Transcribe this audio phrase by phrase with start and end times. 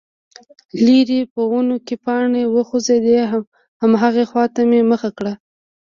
[0.85, 3.15] ليرې په ونو کې پاڼې وخوځېدې،
[3.81, 5.33] هماغې خواته مې مخه کړه،